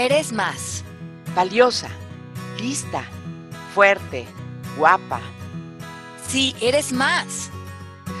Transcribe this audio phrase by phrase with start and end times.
[0.00, 0.82] Eres más.
[1.34, 1.90] Valiosa,
[2.58, 3.04] lista,
[3.74, 4.26] fuerte,
[4.78, 5.20] guapa.
[6.26, 7.50] Sí, eres más.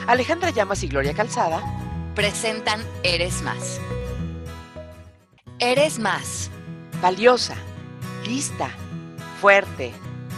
[0.06, 1.62] Alejandra Llamas y Gloria Calzada
[2.14, 3.80] presentan Eres más.
[5.58, 6.50] Eres más.
[7.00, 7.56] Valiosa,
[8.26, 8.68] lista,
[9.40, 9.94] fuerte,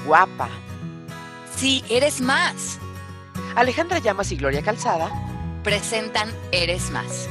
[0.07, 0.49] guapa.
[1.57, 2.79] Sí, eres más.
[3.57, 5.11] Alejandra Llamas y Gloria Calzada
[5.65, 7.29] presentan Eres más.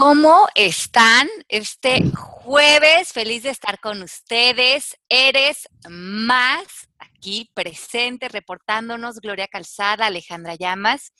[0.00, 3.12] ¿Cómo están este jueves?
[3.12, 4.96] Feliz de estar con ustedes.
[5.10, 11.12] Eres más aquí presente, reportándonos Gloria Calzada, Alejandra Llamas.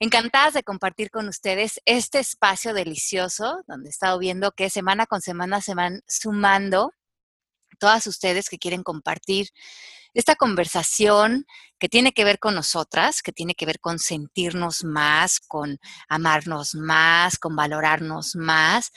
[0.00, 5.20] Encantadas de compartir con ustedes este espacio delicioso, donde he estado viendo que semana con
[5.20, 6.94] semana se van sumando
[7.78, 9.48] todas ustedes que quieren compartir
[10.14, 11.46] esta conversación
[11.78, 16.74] que tiene que ver con nosotras, que tiene que ver con sentirnos más, con amarnos
[16.74, 18.90] más, con valorarnos más.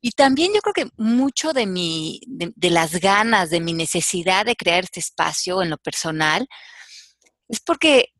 [0.00, 4.56] Y también yo creo que mucho de, mi, de, las ganas, de mi necesidad de
[4.56, 6.46] crear este espacio en lo personal,
[7.48, 8.12] es porque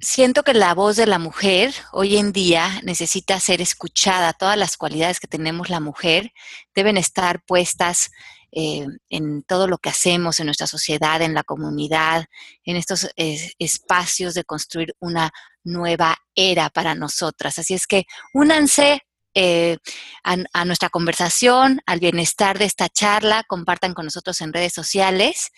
[0.00, 4.32] siento que la voz de la mujer hoy en día necesita ser escuchada.
[4.32, 6.32] Todas las cualidades que tenemos la mujer
[6.74, 8.10] deben estar puestas
[8.52, 12.26] eh, en todo lo que hacemos en nuestra sociedad, en la comunidad,
[12.64, 15.30] en estos espacios de construir una
[15.64, 17.58] nueva era para nosotras.
[17.58, 19.02] Así es que únanse
[19.34, 19.78] eh,
[20.24, 25.52] a, nuestra conversación, al bienestar de esta charla, compartan con nosotros en redes sociales.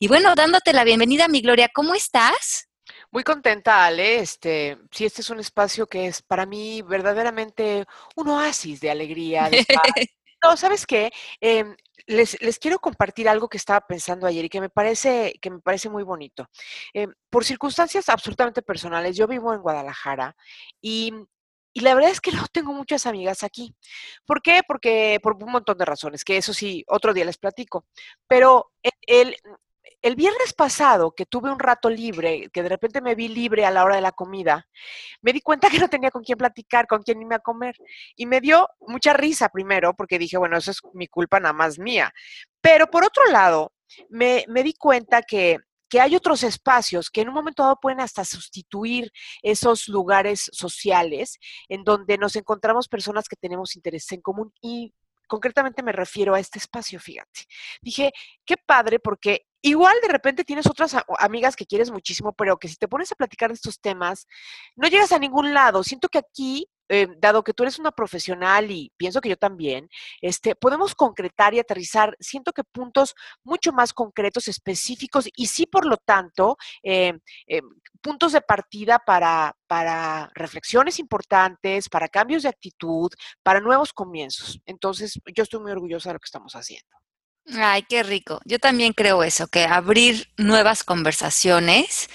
[0.00, 2.68] Y bueno, dándote la bienvenida, mi Gloria, ¿cómo estás?
[3.12, 4.16] Muy contenta, Ale.
[4.18, 7.84] Este, sí, este es un espacio que es para mí verdaderamente
[8.16, 9.64] un oasis de alegría, de
[10.42, 11.12] No, ¿sabes qué?
[11.40, 15.60] Em, les, quiero compartir algo que estaba pensando ayer y que me parece, que me
[15.60, 16.48] parece muy bonito.
[16.94, 20.36] Em, por circunstancias absolutamente personales, yo vivo en Guadalajara
[20.80, 21.12] y,
[21.74, 23.74] la verdad es que no tengo muchas amigas aquí.
[24.26, 24.62] ¿Por qué?
[24.66, 27.86] Porque por un montón de razones, que eso sí, otro día les platico.
[28.28, 28.72] Pero
[29.06, 29.36] el
[30.16, 33.84] viernes pasado, que tuve un rato libre, que de repente me vi libre a la
[33.84, 34.66] hora de la comida,
[35.20, 37.76] me di cuenta que no tenía con quién platicar, con quién irme a comer.
[38.16, 41.78] Y me dio mucha risa primero, porque dije, bueno, eso es mi culpa nada más
[41.78, 42.12] mía.
[42.60, 43.72] Pero por otro lado,
[44.08, 48.24] me, di cuenta que, que hay otros espacios que en un momento dado pueden hasta
[48.24, 49.10] sustituir
[49.42, 51.38] esos lugares sociales
[51.68, 54.94] en donde nos encontramos personas que tenemos intereses en común y
[55.32, 57.46] concretamente me refiero a este espacio, fíjate.
[57.80, 58.12] Dije,
[58.44, 62.76] qué padre porque igual de repente tienes otras amigas que quieres muchísimo, pero que si
[62.76, 64.26] te pones a platicar de estos temas,
[64.76, 65.84] no llegas a ningún lado.
[65.84, 69.88] Siento que aquí eh, dado que tú eres una profesional y pienso que yo también,
[70.20, 75.86] este, podemos concretar y aterrizar, siento que puntos mucho más concretos, específicos y sí, por
[75.86, 77.62] lo tanto, eh, eh,
[78.00, 83.10] puntos de partida para, para reflexiones importantes, para cambios de actitud,
[83.42, 84.60] para nuevos comienzos.
[84.66, 86.96] Entonces, yo estoy muy orgullosa de lo que estamos haciendo.
[87.46, 88.40] Ay, qué rico.
[88.44, 92.08] Yo también creo eso, que abrir nuevas conversaciones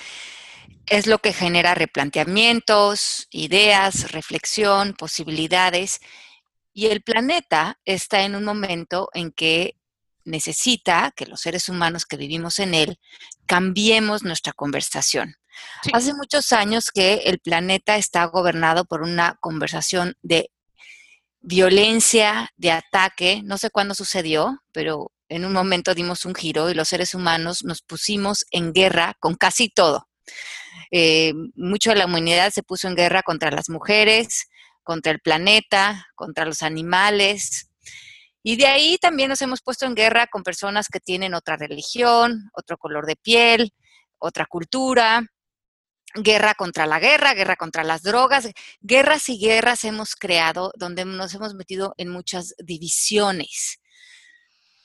[0.89, 5.99] es lo que genera replanteamientos, ideas, reflexión, posibilidades.
[6.73, 9.75] Y el planeta está en un momento en que
[10.23, 12.99] necesita que los seres humanos que vivimos en él
[13.45, 15.35] cambiemos nuestra conversación.
[15.93, 20.51] Hace muchos años que el planeta está gobernado por una conversación de
[21.39, 23.41] violencia, de ataque.
[23.43, 27.63] No sé cuándo sucedió, pero en un momento dimos un giro y los seres humanos
[27.63, 30.07] nos pusimos en guerra con casi todo.
[30.91, 34.49] Eh, mucho de la humanidad se puso en guerra contra las mujeres,
[34.83, 37.69] contra el planeta, contra los animales.
[38.43, 42.49] Y de ahí también nos hemos puesto en guerra con personas que tienen otra religión,
[42.53, 43.73] otro color de piel,
[44.19, 45.25] otra cultura,
[46.13, 48.49] guerra contra la guerra, guerra contra las drogas,
[48.79, 53.79] guerras y guerras hemos creado donde nos hemos metido en muchas divisiones.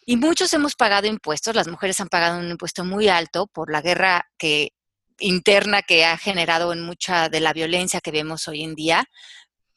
[0.04, 3.80] Y muchos hemos pagado impuestos, las mujeres han pagado un impuesto muy alto por la
[3.80, 4.72] guerra que
[5.22, 9.04] interna que ha generado en mucha de la violencia que vemos hoy en día,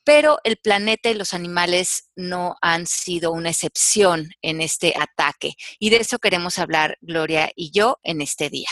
[0.03, 5.53] pero el planeta y los animales no han sido una excepción en este ataque.
[5.79, 8.69] Y de eso queremos hablar Gloria y yo en este día.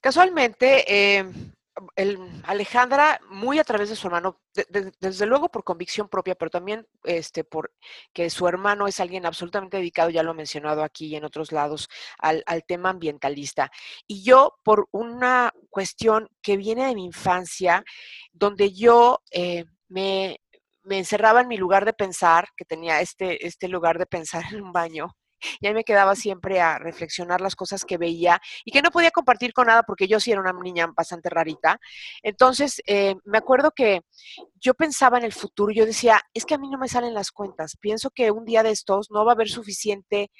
[0.00, 1.30] Casualmente, eh,
[1.96, 4.40] el, Alejandra, muy a través de su hermano,
[5.00, 7.72] desde luego por convicción propia, pero también este, por
[8.12, 11.52] que su hermano es alguien absolutamente dedicado, ya lo he mencionado aquí y en otros
[11.52, 11.88] lados,
[12.18, 13.70] al, tema ambientalista.
[14.06, 17.84] Y yo, por una cuestión que viene de mi infancia,
[18.32, 20.40] donde yo eh, me,
[20.82, 24.62] me encerraba en mi lugar de pensar, que tenía este, este lugar de pensar en
[24.62, 25.14] un baño,
[25.60, 29.10] y ahí me quedaba siempre a reflexionar las cosas que veía y que no podía
[29.10, 31.80] compartir con nada porque yo sí era una niña bastante rarita.
[32.22, 34.02] Entonces, eh, me acuerdo que
[34.60, 37.30] yo pensaba en el futuro, yo decía, es que a mí no me salen las
[37.30, 40.30] cuentas, pienso que un día de estos no va a haber suficiente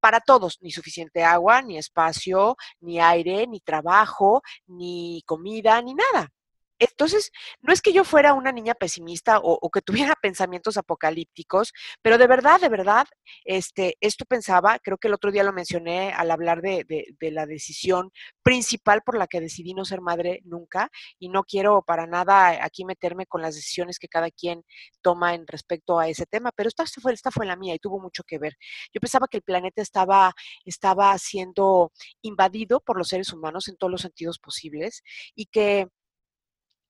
[0.00, 6.30] para todos, ni suficiente agua, ni espacio, ni aire, ni trabajo, ni comida, ni nada.
[6.78, 7.30] Entonces,
[7.62, 11.72] no es que yo fuera una niña pesimista o, que tuviera pensamientos apocalípticos,
[12.02, 13.06] pero de verdad, de verdad,
[13.44, 17.46] este, esto pensaba, creo que el otro día lo mencioné al hablar de, de, la
[17.46, 18.10] decisión
[18.42, 22.84] principal por la que decidí no ser madre nunca, y no quiero para nada aquí
[22.84, 24.64] meterme con las decisiones que cada quien
[25.02, 28.00] toma en respecto a ese tema, pero esta fue, esta fue la mía y tuvo
[28.00, 28.56] mucho que ver.
[28.92, 30.32] Yo pensaba que el planeta estaba,
[30.64, 31.92] estaba siendo
[32.22, 35.02] invadido por los seres humanos en todos los sentidos posibles
[35.34, 35.88] y que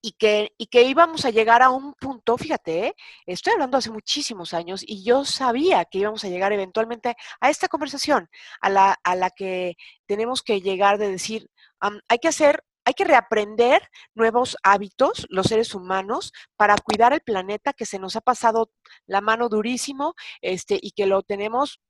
[0.05, 2.95] y que, y que íbamos a llegar a un punto, fíjate, ¿eh?
[3.25, 7.69] estoy hablando hace muchísimos años y yo sabía que íbamos a llegar eventualmente a esta
[7.69, 8.29] conversación,
[8.61, 11.49] a la, a la que tenemos que llegar de decir,
[11.81, 17.73] hay que hacer, hay que reaprender nuevos hábitos, los seres humanos, para cuidar el planeta
[17.73, 18.71] que se nos ha pasado
[19.07, 21.81] la mano durísimo este, y que lo tenemos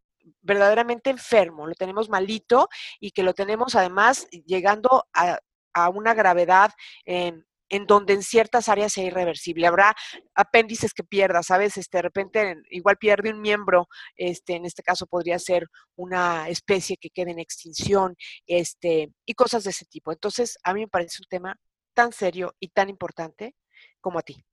[0.41, 2.69] verdaderamente enfermo, lo tenemos malito
[3.01, 5.41] y que lo tenemos además llegando a,
[5.73, 6.71] a una gravedad
[7.75, 9.67] en donde en ciertas áreas sea irreversible.
[9.67, 9.97] Habrá
[10.37, 11.77] apéndices que pierda, ¿sabes?
[11.77, 15.67] Este, de repente igual pierde un miembro, este, en este caso podría ser
[15.97, 18.15] una especie que quede en extinción,
[18.47, 20.13] este, y cosas de ese tipo.
[20.13, 21.57] Entonces, a mí me parece un tema
[21.95, 23.57] tan serio y tan importante
[24.01, 24.45] como a ti.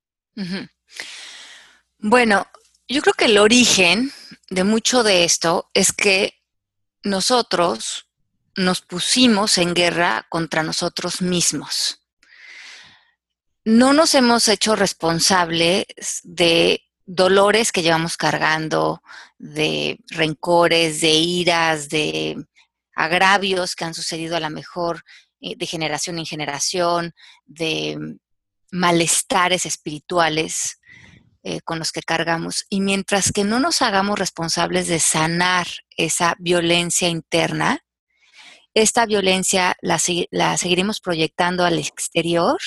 [2.00, 2.48] Bueno,
[2.88, 4.12] yo creo que el origen
[4.50, 6.42] de mucho de esto es que
[7.04, 8.10] nosotros
[8.56, 12.01] nos pusimos en guerra contra nosotros mismos
[13.64, 15.86] no nos hemos hecho responsables
[16.24, 19.02] de dolores que llevamos cargando,
[19.38, 22.38] de rencores, de iras, de
[22.96, 25.04] agravios que han sucedido a lo mejor
[25.42, 27.14] eh, de generación en generación,
[27.46, 28.18] de
[28.72, 30.80] malestares espirituales
[31.44, 32.66] eh, con los que cargamos.
[32.70, 35.68] Y mientras que no nos hagamos responsables de sanar
[35.98, 37.84] esa violencia interna,
[38.74, 40.00] esta violencia la,
[40.30, 42.58] la seguiremos proyectando al exterior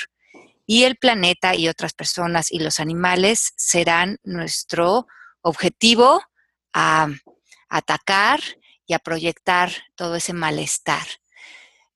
[0.67, 5.07] y el planeta y otras personas y los animales serán nuestro
[5.43, 6.23] objetivo
[6.73, 7.09] a
[7.69, 8.41] atacar
[8.87, 11.07] y a proyectar todo ese malestar.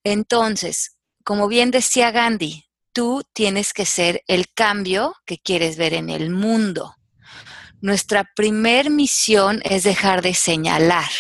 [0.04, 6.10] Entonces, como bien decía Gandhi, tú tienes que ser el cambio que quieres ver en
[6.10, 6.96] el mundo.
[7.80, 11.10] Nuestra primer misión es dejar de señalar,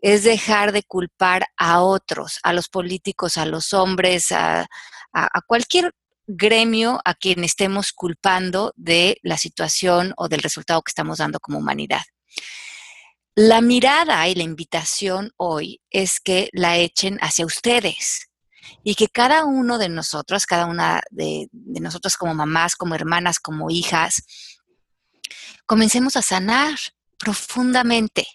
[0.00, 4.66] es dejar de culpar a otros, a los políticos, a los hombres, a,
[5.12, 5.94] a cualquier
[6.36, 11.58] gremio a quien estemos culpando de la situación o del resultado que estamos dando como
[11.58, 12.02] humanidad.
[13.34, 18.28] La mirada y la invitación hoy es que la echen hacia ustedes
[18.84, 23.40] y que cada uno de nosotros, cada una de, de nosotros como mamás, como hermanas,
[23.40, 24.22] como hijas,
[25.66, 26.76] comencemos a sanar
[27.18, 28.26] profundamente,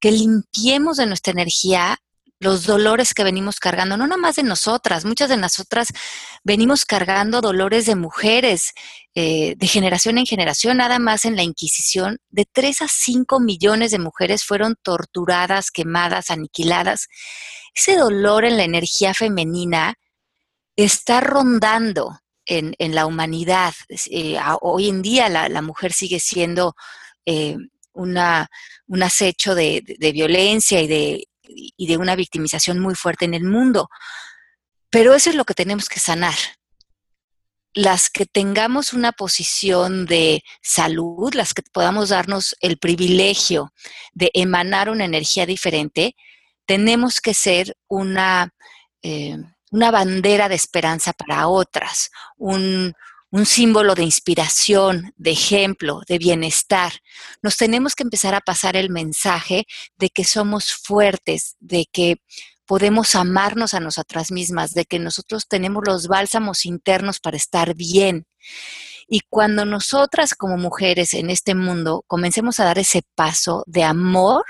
[0.00, 1.98] que limpiemos de nuestra energía
[2.40, 5.88] los dolores que venimos cargando, no nomás de nosotras, muchas de nosotras
[6.42, 8.72] venimos cargando dolores de mujeres
[9.14, 13.92] eh, de generación en generación, nada más en la Inquisición, de 3 a 5 millones
[13.92, 17.08] de mujeres fueron torturadas, quemadas, aniquiladas.
[17.74, 19.94] Ese dolor en la energía femenina
[20.76, 23.74] está rondando en, la humanidad.
[24.10, 26.74] Eh, hoy en día la, mujer sigue siendo...
[27.24, 27.56] Eh,
[27.94, 28.50] una,
[28.86, 29.82] un acecho de,
[30.12, 31.28] violencia y de
[31.76, 33.88] y de una victimización muy fuerte en el mundo.
[34.90, 36.34] Pero eso es lo que tenemos que sanar.
[37.72, 43.72] Las que tengamos una posición de salud, las que podamos darnos el privilegio
[44.12, 46.14] de emanar una energía diferente,
[46.66, 48.54] tenemos que ser una,
[49.02, 49.36] eh,
[49.72, 52.10] una bandera de esperanza para otras,
[53.34, 56.92] un símbolo de inspiración, de ejemplo, de bienestar.
[57.42, 62.18] Nos tenemos que empezar a pasar el mensaje de que somos fuertes, de que
[62.64, 68.24] podemos amarnos a nosotras mismas, de que nosotros tenemos los bálsamos internos para estar bien.
[69.08, 74.44] Y cuando nosotras como mujeres en este mundo comencemos a dar ese paso de amor,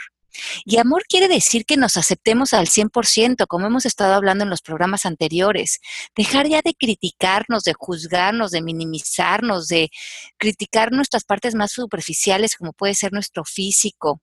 [0.64, 4.62] y amor quiere decir que nos aceptemos al 100%, como hemos estado hablando en los
[4.62, 5.80] programas anteriores.
[6.14, 9.90] Dejar ya de criticarnos, de juzgarnos, de minimizarnos, de
[10.38, 14.20] criticar nuestras partes más superficiales, como puede ser nuestro físico.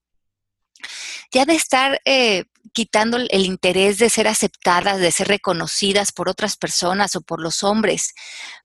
[1.30, 6.56] Ya de estar eh, quitando el interés de ser aceptadas, de ser reconocidas por otras
[6.56, 8.14] personas o por los hombres.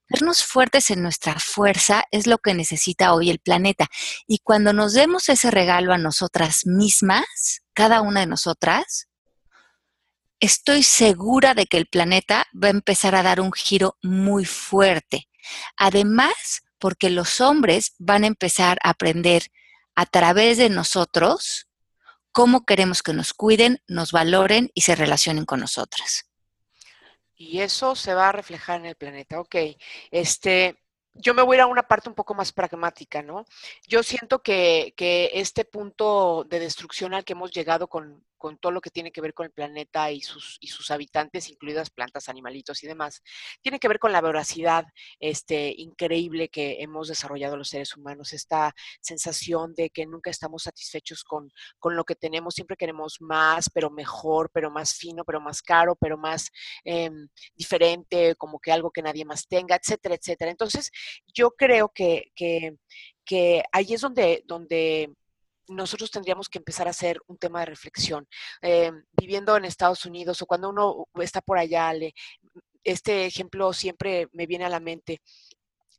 [0.10, 3.88] Vernos fuertes en nuestra fuerza es lo que necesita hoy el planeta.
[4.26, 9.08] Y cuando nos demos ese regalo a nosotras mismas, cada una de nosotras,
[10.40, 15.28] estoy segura de que el planeta va a empezar a dar un giro muy fuerte.
[15.76, 19.48] Además, porque los hombres van a empezar a aprender
[19.96, 21.67] a través de nosotros
[22.38, 26.30] cómo queremos que nos cuiden, nos valoren y se relacionen con nosotras.
[27.36, 29.40] Y eso se va a reflejar en el planeta.
[29.40, 29.56] Ok,
[30.12, 30.78] este,
[31.16, 33.46] yo me voy a ir a una parte un poco más pragmática, ¿no?
[33.88, 38.72] Yo siento que, que este punto de destrucción al que hemos llegado con, con todo
[38.72, 42.30] lo que tiene que ver con el planeta y sus, y sus habitantes, incluidas plantas,
[42.30, 43.22] animalitos y demás,
[43.62, 44.86] tiene que ver con la voracidad
[45.20, 51.24] este, increíble que hemos desarrollado los seres humanos, esta sensación de que nunca estamos satisfechos
[51.24, 55.62] con, con lo que tenemos, siempre queremos más, pero mejor, pero más fino, pero más
[55.62, 56.50] caro, pero más
[56.84, 60.52] em, diferente, como que algo que nadie más tenga, etcétera, etcétera.
[60.52, 60.92] Entonces,
[61.34, 62.78] yo creo que, que,
[63.26, 65.14] que ahí es donde, donde
[65.68, 68.28] nosotros tendríamos que empezar a hacer un tema de reflexión.
[68.62, 71.94] Eh, viviendo en Estados Unidos o cuando uno está por allá,
[72.84, 75.22] este ejemplo siempre me viene a la mente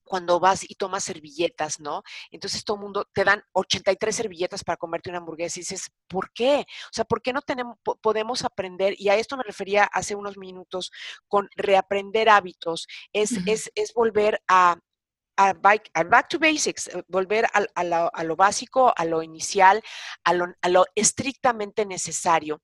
[0.08, 2.02] cuando vas y tomas servilletas, ¿no?
[2.30, 6.32] Entonces todo el mundo te dan 83 servilletas para comerte una hamburguesa y dices, ¿por
[6.32, 6.60] qué?
[6.60, 8.94] O sea, ¿por qué no tenemos, podemos aprender?
[8.98, 10.90] Y a esto me refería hace unos minutos
[11.28, 14.78] con reaprender hábitos, es, es, es volver a,
[15.38, 17.84] a back, back to basics, eh, volver a,
[18.24, 19.80] lo, básico, a lo inicial,
[20.24, 22.60] a lo, estrictamente necesario.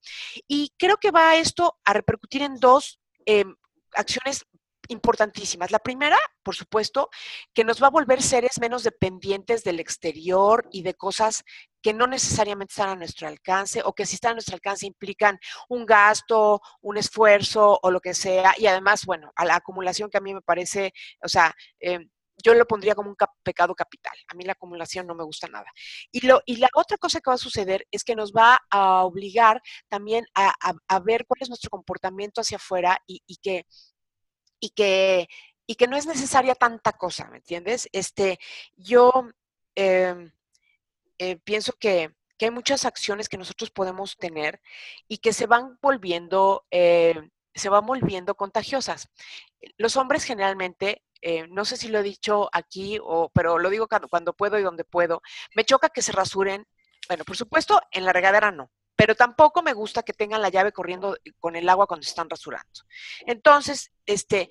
[0.49, 3.55] Y creo que va esto a repercutir en dos em,
[3.93, 4.45] acciones
[4.89, 5.71] importantísimas.
[5.71, 7.09] La primera, por supuesto,
[7.55, 11.45] que nos va a volver seres menos dependientes del exterior y de cosas
[11.81, 15.39] que no necesariamente están a nuestro alcance o que si están a nuestro alcance implican
[15.69, 18.55] un gasto, un esfuerzo o lo que sea.
[18.59, 22.01] Y además, bueno, a la acumulación que a mí me parece, o sea, eh,
[22.45, 24.13] yo lo pondría como un pecado capital.
[24.29, 25.67] A mí la acumulación no me gusta nada.
[26.13, 29.03] Y, lo, y la otra cosa que va a suceder es que nos va a
[29.03, 30.55] obligar también a,
[31.01, 33.67] ver cuál es nuestro comportamiento hacia afuera y, que,
[34.61, 35.27] y, que,
[35.67, 37.89] y que no es necesaria tanta cosa, ¿me entiendes?
[37.93, 38.39] Este,
[38.77, 39.13] yo
[39.75, 40.31] em,
[41.19, 44.61] eh, pienso que, hay muchas acciones que nosotros podemos tener
[45.09, 49.09] y que se van volviendo, eh, se van volviendo contagiosas.
[49.77, 53.89] Los hombres generalmente eh, no sé si lo he dicho aquí, o, pero lo digo
[53.89, 55.23] cuando, puedo y donde puedo,
[55.55, 56.67] me choca que se rasuren.
[57.09, 60.73] Bueno, por supuesto, en la regadera no, pero tampoco me gusta que tengan la llave
[60.73, 62.83] corriendo con el agua cuando están rasurando.
[63.27, 64.51] Entonces, este,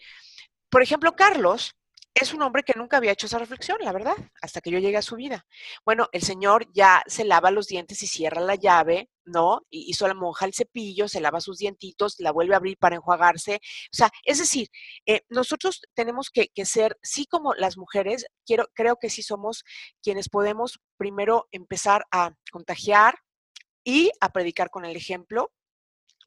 [0.68, 1.76] por ejemplo, Carlos
[2.14, 4.98] es un hombre que nunca había hecho esa reflexión, la verdad, hasta que yo llegué
[4.98, 5.46] a su vida.
[5.84, 9.62] Bueno, el señor ya se lava los dientes y cierra la llave, ¿no?
[9.70, 12.96] Y hizo la monja el cepillo, se lava sus dientitos, la vuelve a abrir para
[12.98, 13.56] enjuagarse.
[13.56, 14.68] O sea, es decir,
[15.08, 19.64] eh, nosotros tenemos que, ser, sí como las mujeres, quiero, creo que sí somos
[20.04, 23.16] quienes podemos primero empezar a contagiar
[23.84, 25.52] y a predicar con el ejemplo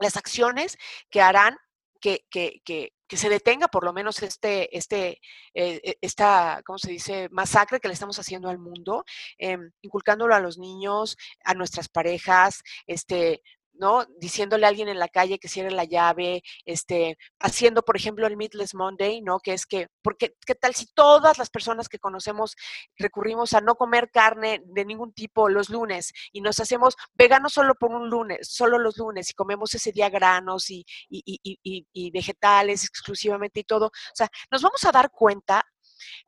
[0.01, 0.77] las acciones
[1.11, 1.57] que harán
[2.01, 5.21] que, que, que, que se detenga por lo menos este, este,
[5.55, 9.05] eh, e, esta, ¿cómo se dice?, masacre que le estamos haciendo al mundo,
[9.39, 13.43] em, inculcándolo a los niños, a nuestras parejas, este,
[13.79, 14.07] ¿no?
[14.19, 18.37] Diciéndole a alguien en la calle que cierre la llave, este, haciendo, por ejemplo, el
[18.37, 19.39] Meatless Monday, ¿no?
[19.41, 22.57] Que es que, porque, ¿qué tal si todas las personas que conocemos
[22.99, 27.75] recurrimos a no comer carne de ningún tipo los lunes y nos hacemos veganos solo
[27.75, 33.61] por un lunes, solo los lunes y comemos ese día granos y, y vegetales exclusivamente
[33.61, 33.87] y todo?
[33.87, 35.65] O sea, nos vamos a dar cuenta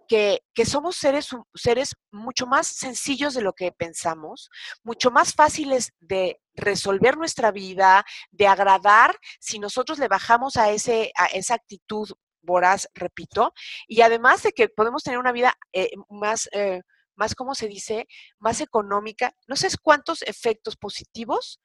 [0.08, 4.50] que, somos seres, seres mucho más sencillos de lo que pensamos,
[4.82, 11.12] mucho más fáciles de resolver nuestra vida, de agradar, si nosotros le bajamos a, ese,
[11.16, 12.10] a esa actitud
[12.42, 13.52] voraz, repito,
[13.86, 16.48] y además de que podemos tener una vida eh, más...
[16.52, 16.82] Eh,
[17.18, 18.06] más, ¿cómo se dice?,
[18.38, 19.34] más económica.
[19.46, 21.60] No sé cuántos efectos positivos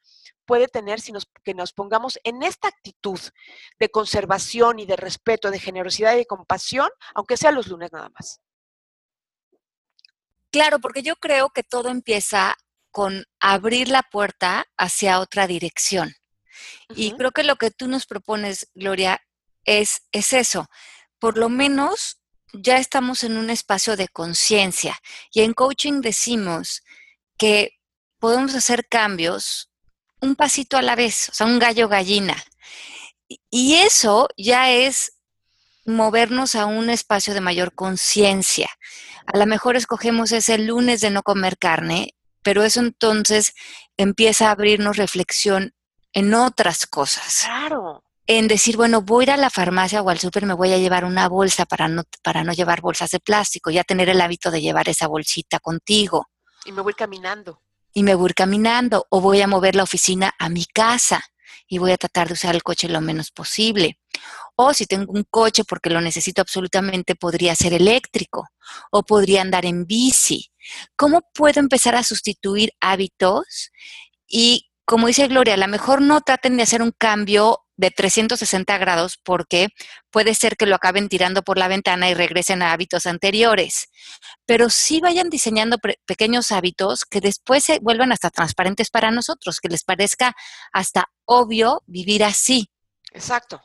[0.45, 3.19] puede tener si nos, que nos pongamos en esta actitud
[3.79, 8.09] de conservación y de respeto, de generosidad y de compasión, aunque sea los lunes nada
[8.09, 8.41] más.
[10.51, 12.55] Claro, porque yo creo que todo empieza
[12.91, 16.13] con abrir la puerta hacia otra dirección.
[16.89, 19.19] Y creo que lo que tú nos propones, Gloria,
[19.65, 20.67] es, es eso.
[21.17, 22.22] Por lo menos
[22.53, 24.97] ya estamos en un espacio de conciencia
[25.31, 26.83] y en coaching decimos
[27.37, 27.79] que
[28.19, 29.69] podemos hacer cambios
[30.21, 32.41] un pasito a la vez, o sea, un gallo gallina.
[33.49, 35.17] Y eso ya es
[35.85, 38.69] movernos a un espacio de mayor conciencia.
[39.25, 43.53] A lo mejor escogemos ese lunes de no comer carne, pero eso entonces
[43.97, 45.73] empieza a abrirnos reflexión
[46.13, 47.41] en otras cosas.
[47.43, 50.71] Claro en decir, bueno, voy a ir a la farmacia o al súper, me voy
[50.71, 54.21] a llevar una bolsa para no, para no llevar bolsas de plástico, ya tener el
[54.21, 56.27] hábito de llevar esa bolsita contigo.
[56.65, 57.61] Y me voy caminando.
[57.93, 61.23] y me voy caminando o voy a mover la oficina a mi casa
[61.67, 63.99] y voy a tratar de usar el coche lo menos posible.
[64.55, 68.47] O si tengo un coche porque lo necesito absolutamente, podría ser eléctrico
[68.91, 70.51] o podría andar en bici.
[70.95, 73.71] ¿Cómo puedo empezar a sustituir hábitos?
[74.27, 78.77] Y como dice Gloria, a lo mejor no traten de hacer un cambio de 360
[78.77, 79.69] grados porque
[80.11, 83.89] puede ser que lo acaben tirando por la ventana y regresen a hábitos anteriores.
[84.45, 89.69] Pero sí vayan diseñando pequeños hábitos que después se vuelvan hasta transparentes para nosotros, que
[89.69, 90.35] les parezca
[90.71, 92.69] hasta obvio vivir así.
[93.11, 93.61] Exacto.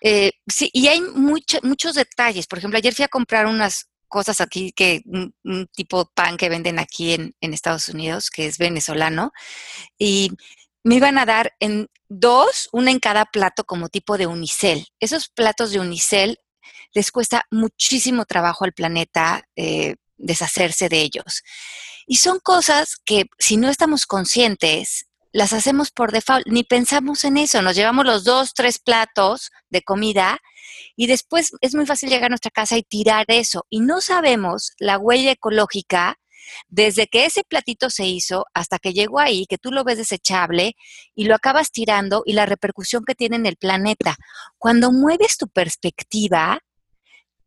[0.00, 2.46] Eh, sí, y hay muchos detalles.
[2.46, 6.78] Por ejemplo, ayer fui a comprar unas cosas aquí que un, tipo pan que venden
[6.78, 9.32] aquí en, en, Estados Unidos, que es venezolano,
[9.98, 10.30] y
[10.86, 14.86] me iban a dar en dos, una en cada plato como tipo de unicel.
[15.00, 16.38] Esos platos de unicel
[16.92, 21.42] les cuesta muchísimo trabajo al planeta eh, deshacerse de ellos.
[22.06, 27.38] Y son cosas que si no estamos conscientes, las hacemos por default, ni pensamos en
[27.38, 30.38] eso, nos llevamos los dos, tres platos de comida
[30.94, 33.66] y después es muy fácil llegar a nuestra casa y tirar eso.
[33.70, 36.16] Y no sabemos la huella ecológica
[36.68, 40.76] desde que ese platito se hizo hasta que llegó ahí, que tú lo ves desechable
[41.14, 44.16] y lo acabas tirando y la repercusión que tiene en el planeta.
[44.58, 46.60] Cuando mueves tu perspectiva,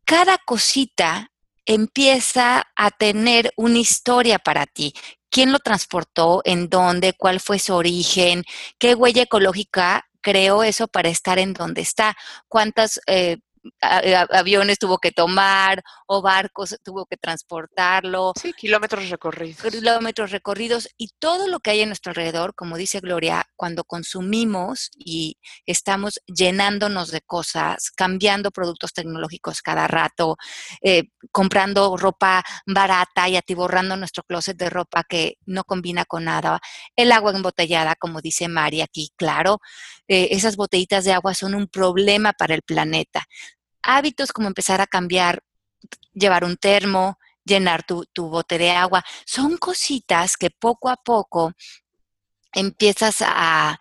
[0.04, 1.30] cada cosita
[1.66, 4.92] empieza a tener una historia para ti.
[5.30, 6.42] ¿Quién lo transportó?
[6.44, 7.12] ¿En dónde?
[7.12, 8.42] ¿Cuál fue su origen?
[8.78, 12.16] ¿Qué huella ecológica creó eso para estar en donde está?
[12.48, 13.38] ¿Cuántas eh,
[13.80, 18.32] aviones tuvo que tomar o barcos tuvo que transportarlo.
[18.40, 19.62] Sí, kilómetros recorridos.
[19.72, 24.90] Kilómetros recorridos y todo lo que hay en nuestro alrededor, como dice Gloria, cuando consumimos
[24.96, 25.36] y
[25.66, 30.36] estamos llenándonos de cosas, cambiando productos tecnológicos cada rato,
[30.82, 36.60] eh, comprando ropa barata y atiborrando nuestro closet de ropa que no combina con nada,
[36.96, 39.60] el agua embotellada, como dice Mari aquí, claro,
[40.08, 43.26] eh, esas botellitas de agua son un problema para el planeta
[43.82, 45.42] hábitos como empezar a cambiar,
[46.12, 51.52] llevar un termo, llenar tu, bote de agua, son cositas que poco a poco
[52.52, 53.78] empiezas a,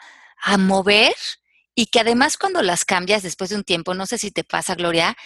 [0.58, 1.14] mover
[1.76, 4.76] y que además cuando las cambias después de un tiempo, no sé si te pasa,
[4.76, 5.18] Gloria,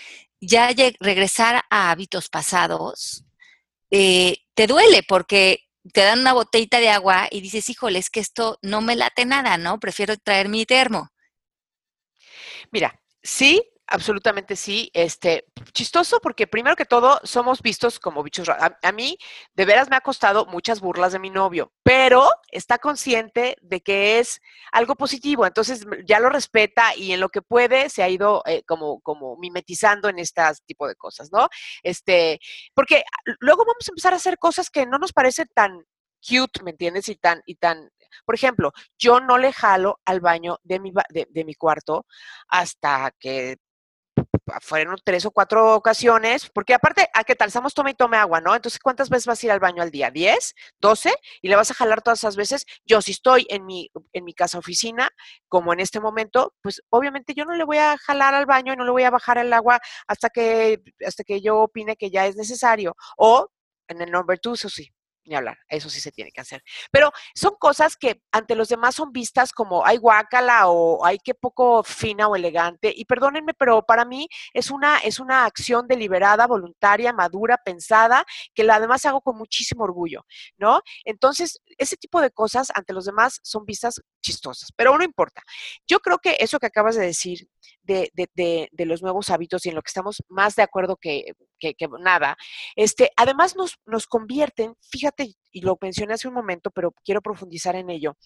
[0.42, 3.24] ya regresar a hábitos pasados
[3.92, 8.20] eh, te duele porque te dan una botellita de agua y dices, híjole, es que
[8.20, 9.80] esto no me late nada, ¿no?
[9.80, 11.10] Prefiero traer mi termo.
[12.72, 14.90] Mira, sí, absolutamente sí.
[14.94, 18.50] Este, chistoso porque primero que todo somos vistos como bichos.
[18.50, 19.18] A, mí
[19.54, 24.20] de veras me ha costado muchas burlas de mi novio, pero está consciente de que
[24.20, 24.42] es
[24.72, 28.64] algo positivo, entonces ya lo respeta y en lo que puede se ha ido eh,
[28.66, 31.48] como, como mimetizando en este tipo de cosas, ¿no?
[31.84, 32.40] Este,
[32.74, 33.04] porque
[33.40, 35.84] luego vamos a empezar a hacer cosas que no nos parecen tan
[36.28, 37.10] cute, ¿me entiendes?
[37.10, 37.90] Y tan, y tan,
[38.26, 42.06] por ejemplo, yo no le jalo al baño de mi, de, de mi cuarto
[42.48, 43.58] hasta que
[44.62, 47.48] fueron tres o cuatro ocasiones, porque aparte, ¿a qué tal?
[47.48, 48.56] Estamos tome y tome agua, ¿no?
[48.56, 50.12] Entonces, ¿cuántas veces vas a ir al baño al día?
[50.12, 50.56] ¿Diez?
[50.80, 51.14] ¿Doce?
[51.42, 52.66] ¿Y le vas a jalar todas esas veces?
[52.86, 55.10] Yo, si estoy en mi, en mi casa oficina,
[55.48, 58.76] como en este momento, pues obviamente yo no le voy a jalar al baño y
[58.76, 62.28] no le voy a bajar el agua hasta que, hasta que yo opine que ya
[62.28, 62.96] es necesario.
[63.18, 63.50] O
[63.88, 64.92] en el number two, eso sí,
[65.26, 66.64] ni hablar, eso sí se tiene que hacer.
[66.92, 71.34] Pero son cosas que ante los demás son vistas como, ay, guácala o ay, qué
[71.34, 72.94] poco fina o elegante.
[72.96, 78.64] Y perdónenme, pero para mí es una, es una acción deliberada, voluntaria, madura, pensada, que
[78.64, 80.26] la además hago con muchísimo orgullo,
[80.58, 80.82] ¿no?
[81.06, 85.42] Entonces, ese tipo de cosas ante los demás son vistas chistosas, pero no importa.
[85.88, 87.48] Yo creo que eso que acabas de decir
[87.84, 91.34] de, de, de, los nuevos hábitos y en lo que estamos más de acuerdo que,
[91.64, 92.36] que, que nada,
[92.76, 97.76] este, además nos, nos convierten, fíjate, y lo mencioné hace un momento, pero quiero profundizar
[97.76, 98.18] en ello,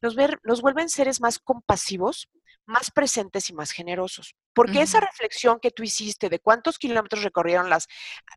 [0.00, 2.28] nos, ver, nos vuelven seres más compasivos,
[2.64, 4.34] más presentes y más generosos.
[4.52, 7.86] Porque esa reflexión que tú hiciste de cuántos kilómetros recorrieron las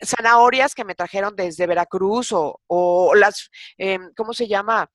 [0.04, 4.92] zanahorias que me trajeron desde Veracruz o, o las, em, ¿cómo se llama?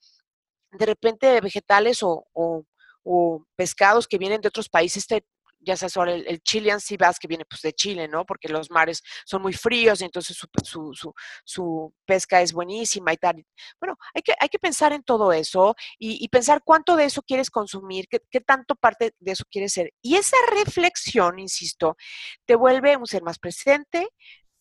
[0.71, 2.65] De repente vegetales o, o,
[3.03, 5.25] o, pescados que vienen de otros países te,
[5.65, 8.25] ya sea sobre el, Chilean Sea Bass, que viene pues de Chile, ¿no?
[8.25, 13.45] Porque los mares son muy fríos y entonces su, pesca es buenísima y tal.
[13.81, 17.51] Bueno, hay que, hay que pensar en todo eso y, pensar cuánto de eso quieres
[17.51, 19.93] consumir, qué, qué, tanto parte de eso quieres ser.
[20.03, 21.97] Y esa reflexión, insisto,
[22.45, 24.09] te vuelve un ser más presente,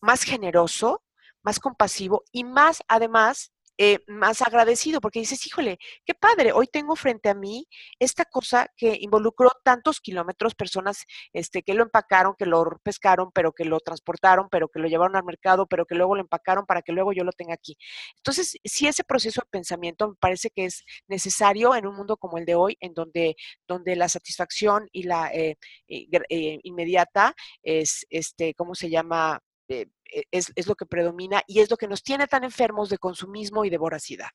[0.00, 1.02] más generoso,
[1.42, 6.96] más compasivo y más, además, eh, más agradecido porque dices, híjole, qué padre, hoy tengo
[6.96, 7.66] frente a mí
[7.98, 13.52] esta cosa que involucró tantos kilómetros, personas este, que lo empacaron, que lo pescaron, pero
[13.52, 16.82] que lo transportaron, pero que lo llevaron al mercado, pero que luego lo empacaron para
[16.82, 17.76] que luego yo lo tenga aquí.
[18.16, 22.38] Entonces, si ese proceso de pensamiento me parece que es necesario en un mundo como
[22.38, 25.56] el de hoy, en donde, donde la satisfacción y la eh,
[25.88, 29.40] eh, inmediata es, este, ¿cómo se llama?
[29.68, 29.86] Eh,
[30.30, 33.64] es, es, lo que predomina y es lo que nos tiene tan enfermos de consumismo
[33.64, 34.28] y de voracidad.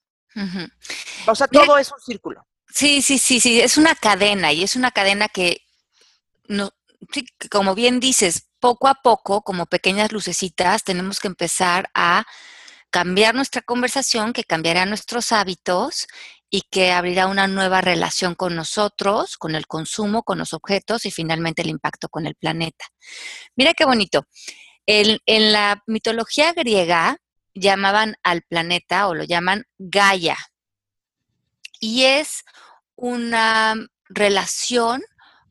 [1.27, 2.45] O sea, todo es un círculo.
[2.67, 5.61] Sí, sí, sí, sí, es una cadena y es una cadena que,
[6.47, 6.71] no,
[7.49, 12.25] como bien dices, poco a poco, como pequeñas lucecitas, tenemos que empezar a
[12.89, 16.07] cambiar nuestra conversación, que cambiará nuestros hábitos
[16.49, 21.11] y que abrirá una nueva relación con nosotros, con el consumo, con los objetos y
[21.11, 22.85] finalmente el impacto con el planeta.
[23.55, 24.25] Mira qué bonito.
[24.85, 27.17] En la mitología griega
[27.53, 30.37] llamaban al planeta o lo llaman Gaia.
[31.79, 32.43] Y es
[32.95, 33.75] una
[34.09, 35.01] relación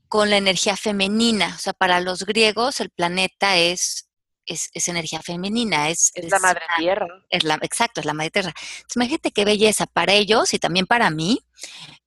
[0.08, 1.54] con la energía femenina.
[1.56, 4.08] O sea, para los griegos el planeta es
[4.48, 7.06] es, energía femenina, es, es, la madre tierra.
[7.28, 8.54] Es la, exacto, es la madre tierra.
[8.56, 11.44] Entonces, imagínate qué belleza para ellos y también para mí.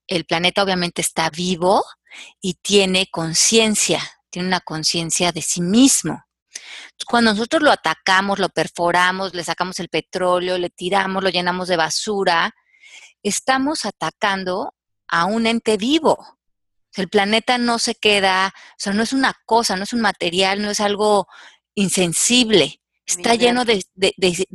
[0.07, 1.85] El planeta obviamente está vivo
[2.41, 6.23] y tiene conciencia, tiene una conciencia de sí mismo.
[7.07, 11.77] Cuando nosotros lo atacamos, lo perforamos, le sacamos el petróleo, le tiramos, lo llenamos de
[11.77, 12.53] basura,
[13.23, 14.73] estamos atacando
[15.07, 16.39] a un ente vivo.
[16.95, 20.61] El planeta no se queda, o sea, no es una cosa, no es un material,
[20.61, 21.27] no es algo
[21.73, 23.83] insensible, está lleno de,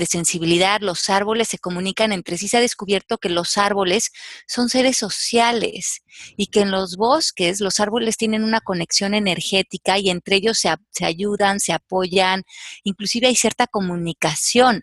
[0.09, 4.13] sensibilidad, los árboles se comunican entre sí, se ha descubierto que los árboles
[4.47, 6.03] son seres sociales
[6.37, 10.75] y que en los bosques los árboles tienen una conexión energética y entre ellos se,
[10.91, 12.45] se ayudan, se apoyan,
[12.85, 14.83] inclusive hay cierta comunicación.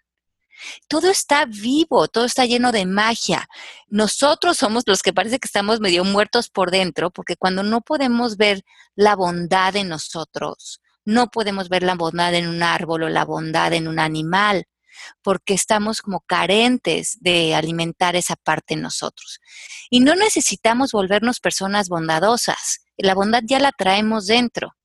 [0.88, 3.47] Todo está vivo, todo está lleno de magia.
[3.88, 8.38] Nosotros somos los que parece que estamos medio muertos por dentro, porque cuando no podemos
[8.38, 8.63] ver
[8.95, 13.74] la bondad en nosotros, no podemos ver la bondad en un árbol o la bondad
[13.74, 14.66] en un animal,
[15.22, 19.39] porque estamos como carentes de alimentar esa parte en nosotros.
[19.89, 24.76] Y no necesitamos volvernos personas bondadosas, la bondad ya la traemos dentro.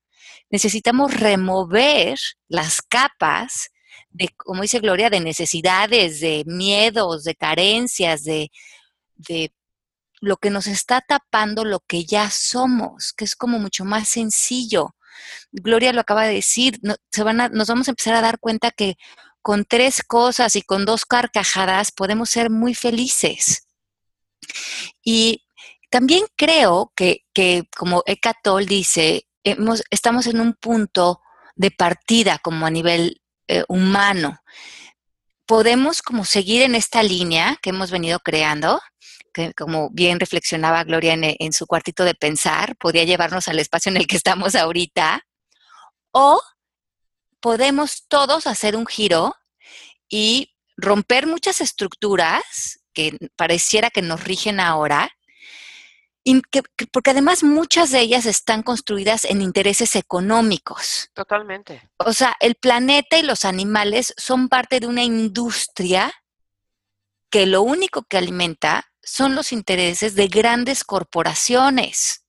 [0.51, 3.71] Necesitamos remover las capas
[4.11, 8.51] de, como dice Gloria, de necesidades, de miedos, de carencias, de,
[9.17, 9.53] de
[10.21, 14.95] lo que nos está tapando lo que ya somos, que es como mucho más sencillo.
[15.53, 18.97] Gloria lo acaba de decir, van nos vamos a empezar a dar cuenta que
[19.43, 23.67] con tres cosas y con dos carcajadas podemos ser muy felices.
[25.03, 25.45] Y
[25.91, 27.25] también creo que,
[27.77, 29.27] como Eckhart Tolle dice,
[29.91, 31.21] estamos en un punto
[31.57, 34.41] de partida como a nivel eh, humano.
[35.47, 38.81] Podemos como seguir en esta línea que hemos venido creando,
[39.39, 43.97] que como bien reflexionaba Gloria en, su cuartito de pensar, podía llevarnos al espacio en
[43.97, 45.25] el que estamos ahorita,
[46.11, 46.41] o
[47.41, 49.35] podemos todos hacer un giro
[50.09, 55.11] y romper muchas estructuras que pareciera que nos rigen ahora,
[56.93, 61.11] porque además muchas de ellas están construidas en intereses económicos.
[61.15, 61.89] Totalmente.
[61.97, 66.13] O sea, el planeta y los animales son parte de una industria
[67.31, 72.25] que lo único que alimenta son los intereses de grandes corporaciones.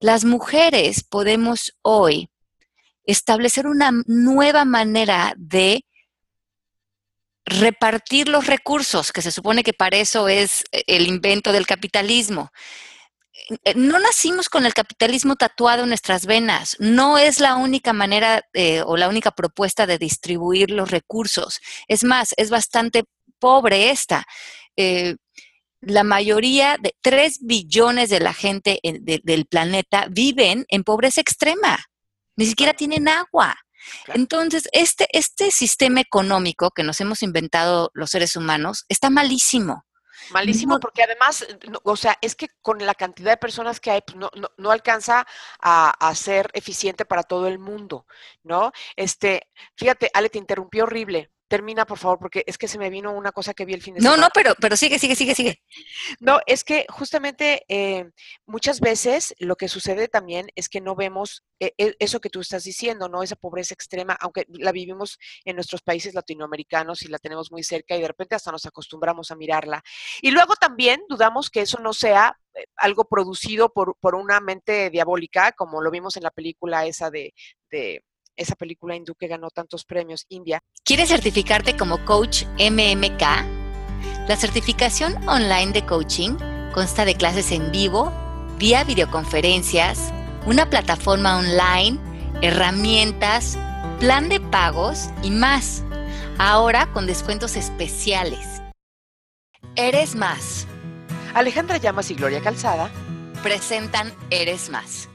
[0.00, 2.30] Las mujeres podemos hoy
[3.04, 5.84] establecer una nueva manera de
[7.44, 12.52] repartir los recursos, que se supone que para eso es el invento del capitalismo.
[13.64, 16.76] Eh, no nacimos con el capitalismo tatuado en nuestras venas.
[16.78, 21.60] No es la única manera eh, o la única propuesta de distribuir los recursos.
[21.88, 23.04] Es más, es bastante
[23.38, 24.26] pobre esta.
[24.76, 25.16] Eh,
[25.80, 31.78] la mayoría de 3 billones de la gente del planeta viven en pobreza extrema,
[32.36, 33.56] ni siquiera tienen agua.
[34.08, 39.84] Entonces, este, este sistema económico que nos hemos inventado los seres humanos está malísimo.
[40.32, 41.46] Malísimo, porque además,
[41.82, 44.70] o sea, es que con la cantidad de personas que hay, pues no, no, no
[44.70, 45.26] alcanza
[45.60, 48.06] a, a, ser eficiente para todo el mundo,
[48.42, 48.70] ¿no?
[48.96, 53.12] Este, fíjate, Ale, te interrumpió horrible termina, por favor, porque es que se me vino
[53.12, 54.16] una cosa que vi el fin de semana.
[54.16, 55.60] No, no, pero, pero sigue, sigue, sigue, sigue.
[56.20, 58.08] No, es que justamente eh,
[58.46, 62.40] muchas veces lo que sucede también es que no vemos eh, e, eso que tú
[62.40, 63.24] estás diciendo, ¿no?
[63.24, 67.96] Esa pobreza extrema, aunque la vivimos en nuestros países latinoamericanos y la tenemos muy cerca
[67.96, 69.82] y de repente hasta nos acostumbramos a mirarla.
[70.22, 74.88] Y luego también dudamos que eso no sea eh, algo producido por, por una mente
[74.90, 77.34] diabólica, como lo vimos en la película esa de,
[77.72, 78.04] de
[78.36, 80.60] esa película hindú que ganó tantos premios, India.
[80.84, 83.22] ¿Quieres certificarte como coach MMK?
[84.28, 86.36] La certificación online de coaching
[86.72, 88.12] consta de clases en vivo,
[88.58, 90.12] vía videoconferencias,
[90.46, 91.98] una plataforma online,
[92.42, 93.58] herramientas,
[93.98, 95.84] plan de pagos y más.
[96.38, 98.62] Ahora con descuentos especiales.
[99.76, 100.66] Eres más.
[101.34, 102.90] Alejandra Llamas y Gloria Calzada
[103.42, 105.08] presentan Eres más.